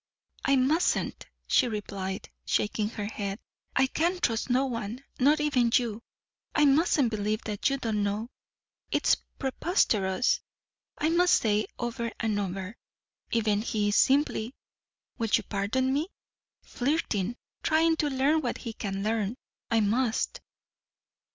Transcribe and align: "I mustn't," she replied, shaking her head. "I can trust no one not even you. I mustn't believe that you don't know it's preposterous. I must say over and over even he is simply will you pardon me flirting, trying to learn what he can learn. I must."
"I 0.43 0.55
mustn't," 0.55 1.27
she 1.45 1.67
replied, 1.67 2.27
shaking 2.43 2.89
her 2.89 3.05
head. 3.05 3.37
"I 3.75 3.85
can 3.85 4.17
trust 4.19 4.49
no 4.49 4.65
one 4.65 5.03
not 5.19 5.39
even 5.39 5.69
you. 5.75 6.01
I 6.55 6.65
mustn't 6.65 7.11
believe 7.11 7.43
that 7.43 7.69
you 7.69 7.77
don't 7.77 8.01
know 8.01 8.31
it's 8.89 9.13
preposterous. 9.37 10.39
I 10.97 11.09
must 11.09 11.35
say 11.35 11.67
over 11.77 12.09
and 12.19 12.39
over 12.39 12.77
even 13.29 13.61
he 13.61 13.89
is 13.89 13.95
simply 13.97 14.55
will 15.19 15.29
you 15.31 15.43
pardon 15.43 15.93
me 15.93 16.07
flirting, 16.63 17.35
trying 17.61 17.95
to 17.97 18.09
learn 18.09 18.41
what 18.41 18.57
he 18.57 18.73
can 18.73 19.03
learn. 19.03 19.35
I 19.69 19.81
must." 19.81 20.41